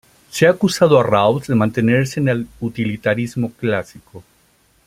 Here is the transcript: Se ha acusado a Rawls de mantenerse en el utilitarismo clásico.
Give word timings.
Se 0.31 0.47
ha 0.47 0.49
acusado 0.49 0.99
a 0.99 1.03
Rawls 1.03 1.45
de 1.45 1.53
mantenerse 1.53 2.19
en 2.19 2.27
el 2.27 2.47
utilitarismo 2.59 3.51
clásico. 3.51 4.23